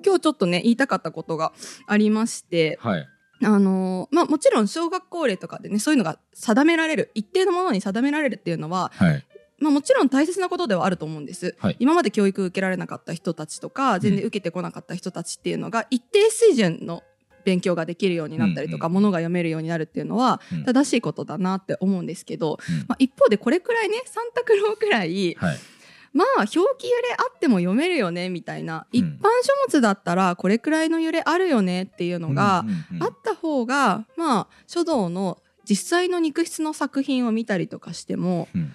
[0.05, 1.53] 今日ちょっとね言いたかったことが
[1.87, 3.09] ありまして、はい
[3.43, 9.25] あのーまあもちろん小学校例とかでねそういうのが定められる一定のものに定められるっていうのははい。
[9.59, 11.77] まあ、もちろん大切なことではあると思うんです、はい。
[11.79, 17.03] 今まで教育受けられなかった人たちとか全然受けてこなかった人たちっていうのが一定水準の
[17.47, 18.93] 勉強ができるようになったりとか、うん。
[18.93, 20.65] ものが読めるようになるっていうのはうん。
[20.65, 22.79] 正しいことだなって思うんですけど、うん。
[22.87, 25.59] まあ、一方でこれくらいねサンタクローくらいはい
[26.17, 26.77] まあ表記揺れ
[27.19, 28.99] あっても読めるよねみたいな、うん。
[28.99, 32.65] 一般書物だったらこれくらいの揺れあるよねっていうのが、
[33.01, 38.75] あった方がまあ書道の実際の肉筆の作品を見たりとかしても、うん。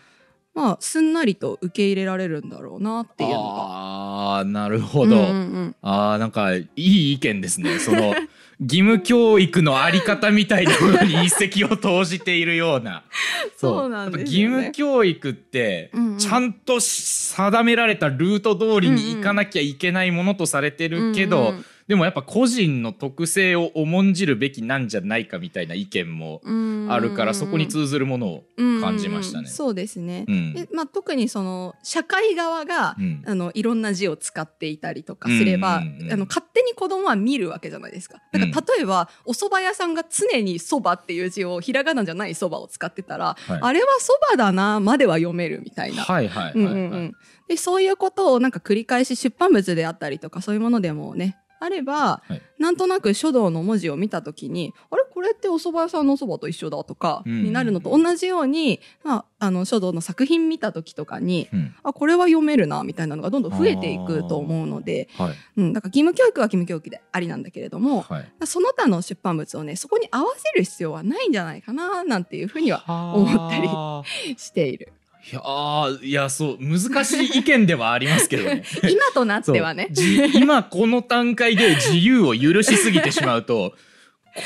[0.53, 3.43] まあすんなりと受け入れられるんだろうなっていうのが。
[3.43, 5.75] ああなるほど、うんうんうん。
[5.81, 8.13] ああなんかいい意見ですねその
[8.61, 13.03] 義務教育のあり方みたいなものに一石を投じているような。
[13.57, 14.59] そうなんですよね。
[14.59, 26.87] 義務教育ってうんうんちゃんと定められたルート通りに行かなきゃいけないものとされてるけど、うんうんでもやっぱ個人の特性を重んじるべきなんじゃないかみたいな意見もうん。
[26.89, 28.43] あるからそこに通ずるものを
[28.79, 29.47] 感じましたね。
[29.49, 29.51] う。
[29.51, 30.23] そうですね。
[30.25, 30.53] うん。
[30.53, 33.23] でまあ、特にその社会側が、うん。
[33.27, 36.13] あのいろんな字を使っていたりとかすれば、うんうんうん。
[36.13, 38.21] あの勝手に子供は見るわけじゃないですか。
[38.31, 43.59] だから例えば、お蕎麦屋さんが常に蕎麦っていう字をひらがなじゃない蕎麦を使ってたら、はい。
[43.61, 46.03] あれは蕎麦だなまでは読めるみたいな。
[46.03, 46.53] はいはいはい、はい。
[46.55, 47.15] うんうんうん、
[47.49, 52.41] でそういうことをなんか繰り返し出版物であったりとかそういうものでもねあれば、はい。
[52.59, 55.03] なんとなく書道の文字を見た時にあれ？
[55.11, 57.43] これってお蕎麦屋さんのお蕎麦と一緒だとかうん。
[57.43, 61.75] になるのと同じように、まあ、あの書道の作品見た時とかにうん。
[61.83, 65.35] あこれは読めるなみたいなのがどんどん増えていくと思うので、はい。
[65.57, 68.31] うん、だから義務教育は義務教育でありなんだけれどもはい。
[68.45, 72.83] その他の出版物をねそこに合わせる必要はないんじゃないかななんていうふうには
[73.15, 74.03] 思ったりはあ
[74.37, 74.93] している
[75.29, 78.63] いやーいやそう難しい意見ではありますけどね。
[78.89, 79.89] 今となってはね。
[80.33, 83.73] 今この段階で自由を許しすぎてしまうと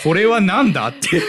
[0.03, 1.21] これはなんだって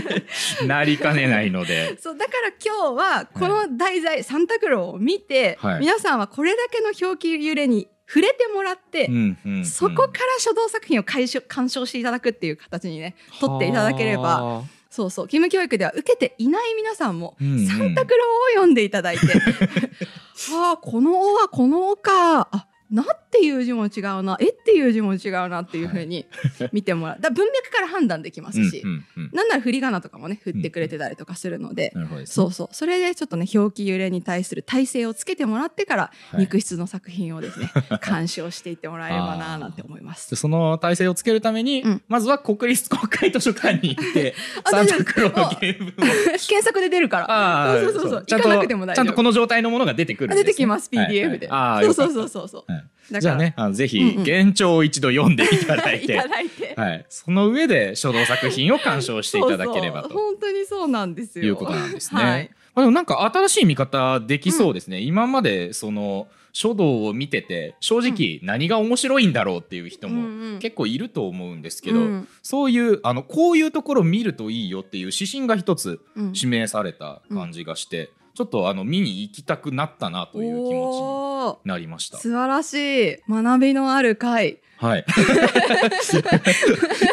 [0.66, 1.96] なりかねないので。
[1.98, 5.80] そうだから今日はこの題材、サンタクローを見て、はい。
[5.80, 9.14] 皆さんはこれだけの表記揺れに触れてもらって、うん
[9.44, 9.64] うんうん。
[9.66, 15.24] そこから書道作品を鑑賞鑑賞していただくっていう形にね取っていただければはあそうそう。
[15.24, 17.66] 義務教育では受けていない皆さんも、うんうん。
[17.66, 19.26] サンタクローを読んでいただいて。
[19.26, 22.42] は あこの「お」はこの「お」か。
[22.52, 26.26] あなっていう字も違うなえっていう字も違うなっていうふうに
[26.70, 29.30] 見てもらう、だ文脈から判断できますし、うんうんうん。
[29.32, 31.92] なんなら振り仮名とかもね振ってくれてたりとかするので、
[32.24, 32.68] そうそう。
[32.70, 36.40] それでちょっとね表記揺れに対する体制をつけてもらってから、はい。
[36.42, 40.30] 肉質の作品をですね 鑑賞していってもらえればななんて思います。
[40.30, 40.36] で。
[40.36, 42.02] その体制をつけるために、うん。
[42.06, 45.04] まずは国立国会図書館に行って あサン大丈夫。
[45.04, 45.92] タクローの原文を。
[46.46, 47.80] 検索で出るから。
[47.80, 48.24] そうそうそうそう。
[48.26, 48.94] ちゃん行かなくても大丈夫。
[48.94, 51.48] とちゃんとこの状態のものが出てくるんです、ね、出てきます PDF で。
[51.48, 51.74] はい。
[51.74, 52.72] はいあーそうそうそうそうそう。
[52.72, 56.18] はいじゃあねあのぜひうんうん現状を一度読んでいただいいて。
[56.76, 61.44] はい、その上で書道作品を鑑賞していただければと本当にそうなんですよ。
[61.44, 62.22] いうことなんですね。
[62.22, 62.50] はい。
[62.74, 65.00] まあ、でもなんか新しい見方できそうですね。
[65.00, 82.18] 今までその書道を見てて正直何が面白いんだろうっていう人もうんうん結構いると思うんですけど、うんそういうあのこういうところ見るといいよっていう指針が一つうん指名された感じがして、ちょっとあの見に行きたくなったなという気持ちになりました。
[82.18, 82.74] 素晴らし
[83.12, 84.58] い学びのある回。
[84.76, 85.04] はい。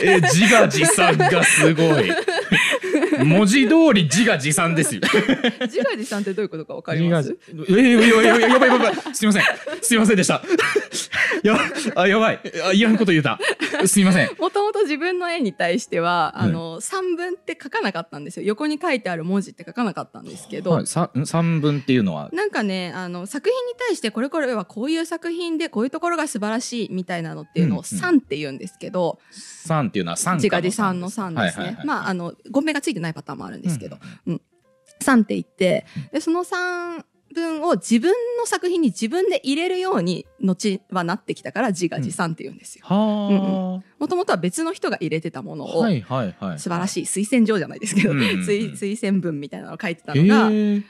[0.02, 2.12] え自画自賛がすごい。
[3.24, 5.02] 文字通り自画自賛ですよ。
[5.62, 7.38] 自画自賛ってどういうことかわかります？
[7.50, 9.16] えー、やばいやばいやばい。
[9.16, 9.44] すいません。
[9.82, 10.42] すいませんでした。
[11.44, 11.58] や
[11.96, 12.40] あやばい。
[12.68, 13.40] あいらんこと言うた。
[13.86, 14.30] すいません。
[14.40, 18.46] もともと自分の絵に対しては、あの三文って書かなかったんですよ。
[18.46, 20.72] 横に書いてある文字って書かなかったんですけど。
[20.72, 22.30] はい、さ三分っていうのは？
[22.34, 31.86] なんかねあの作品に対してこれこれはこういう作品でこういうところが素晴らしいみたいなのっていうのを「うんうん三」って言うんですけど、三っていうのは三自画自賛の「三」ですね、はいはいはい。
[31.86, 33.98] まああの語名がついてないパターンもあるんですけど。
[34.28, 34.42] うん
[35.02, 42.86] 「三」って言ってでその三文を自分の作品に自分で入れるように後はなってきたから自画自賛って言うんですよ。
[42.86, 50.84] はもともとは別の人が入れてたものあ、を、はいはいはい素晴らしい推薦状じゃないですけど、うんうんうん推推薦文みたいなのを書いてたへのが、え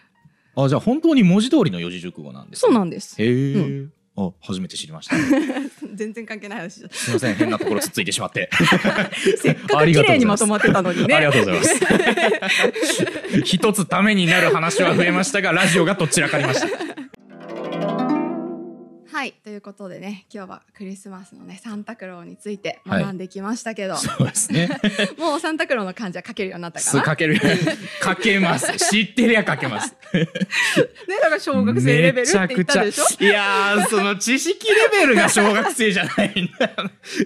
[0.56, 3.22] あじゃあ本当に文字通りの四字熟語なんです、ね、そうなんです。
[3.22, 3.92] へえ、う
[4.28, 5.16] あ初めて知りました。
[5.94, 8.50] 全然関係ない話だすいません変なところつっついてしまって。
[9.38, 11.16] せっかく綺麗にまとまってたのにね。
[11.16, 11.80] ありがとうございます。
[13.44, 16.91] 一つためになる話は増えましたがラジオがどちらかりました
[19.12, 19.34] はい。
[19.44, 24.70] ということでね今日はクリスマスのねサンタクローについてはい学んできましたけど、そうですね。
[25.20, 26.92] もうサンタクローの漢字は書けるようになったかな？
[26.92, 27.40] すかける。
[28.00, 28.72] かけます。
[28.90, 29.96] 知ってりゃかけます。
[30.14, 30.28] ね
[31.22, 33.04] だから小学生レベルって言ったでしょ？
[33.04, 36.72] めちゃくちゃいやー、その知識レベルが小学生じゃないんだよ。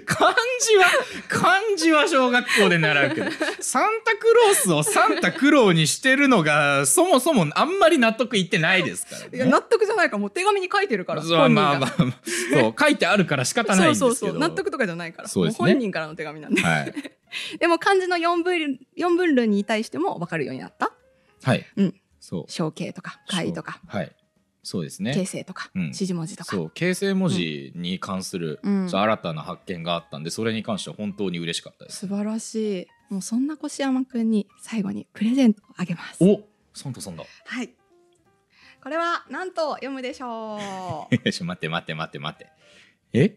[0.05, 0.85] 漢字は、
[1.27, 9.29] 漢字は小学校で習うけど、サンタクロースをサンタクローにしてるのが、そもそもあんまり納得いってないですからね。
[9.33, 11.91] いや納得じゃないからもう手紙に書いてるからまあまあまあ、
[12.53, 14.07] そう、 書いてあるから仕方ないんですけど。
[14.07, 16.93] そうそうそう納得とかじゃないからそうですね本人からの手紙なんではい。
[17.59, 20.91] でも漢字の四分四分類に対しても分かるようになった
[21.43, 21.65] はい。
[21.75, 22.45] うんそう。
[22.51, 24.15] 象形とか貝とかはい。
[24.63, 25.13] そうですね。
[25.13, 31.99] 形成とかうん指示文字とか、そう形成文字に関する、うん新たな発見があったんでそれに関しては本当に嬉しかったです。
[31.99, 36.41] 素晴らしいもうそんな越山くんに最後にプレゼントをあげますお
[36.73, 37.23] サンタさんだ。
[37.45, 37.69] はい
[38.85, 41.15] これは何と読むでしょう。
[41.25, 42.51] よし待って待って待って待って。
[43.13, 43.35] え？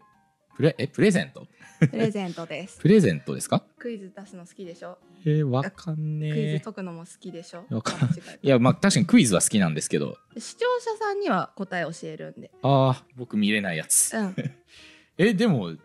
[0.55, 1.47] プレえプレゼント？
[1.89, 2.77] プレゼントです。
[2.83, 3.63] プレゼントですか？
[3.79, 4.99] クイズ出すの好きでしょ？
[5.25, 6.59] えー、わかんねクイズえ。
[6.59, 7.65] 解くのも好きでしょ？
[7.71, 8.09] わかん
[8.43, 10.19] いやまあ確かにクイズは好きなんですけど。
[10.35, 12.51] た視聴者さんには答え教えるんで。
[12.61, 14.15] ああ僕見れないやつ。
[14.15, 14.35] うん。
[15.17, 15.75] えでも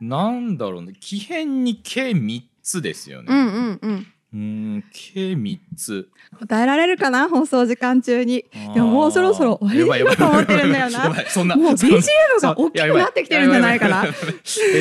[0.00, 0.92] なんだろうね。
[1.00, 3.26] 奇変に計3つですよね。
[3.30, 4.06] うんうんうん
[4.36, 4.42] うー
[4.78, 6.08] ん計3つ。
[6.38, 7.28] 答えられるかな？
[7.28, 8.38] 放送時間中に。
[8.74, 11.14] いやもうそろそろ終わりにしようと思ってるんだよな。
[11.28, 12.00] そんなもう BGM
[12.42, 14.04] が大きくなってきてるんじゃないかな。
[14.04, 14.08] え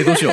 [0.02, 0.32] ーどうしよ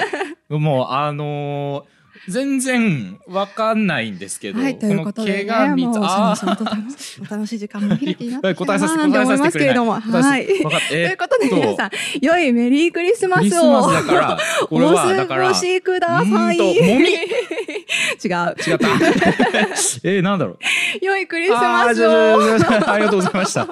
[0.50, 0.58] う。
[0.58, 9.58] もう、あのー全然わかんないんですけど、はい、ということでね、もうそあろそろと楽しお楽しい時間も開きになってきた 答えさせて、ななんて思います。
[9.58, 10.46] けれども、はい。
[10.46, 10.52] と
[10.92, 14.02] えいうことで皆さん、良いメリークリスマスをお過
[15.26, 16.56] ごしください。
[16.58, 16.68] 違う。
[18.22, 18.88] 違った。
[20.04, 20.58] えー、なんだろう。
[21.04, 22.40] 良いクリスマスを
[22.86, 23.68] ありがとうございました。